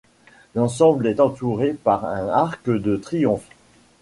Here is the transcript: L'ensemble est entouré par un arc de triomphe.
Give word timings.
L'ensemble 0.55 1.05
est 1.05 1.19
entouré 1.19 1.73
par 1.73 2.05
un 2.05 2.27
arc 2.29 2.71
de 2.71 2.97
triomphe. 2.97 3.47